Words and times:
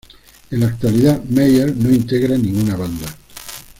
En 0.49 0.61
la 0.61 0.65
actualidad, 0.65 1.23
Meyer 1.25 1.77
no 1.77 1.93
integra 1.93 2.35
ninguna 2.35 2.75
banda. 2.75 3.05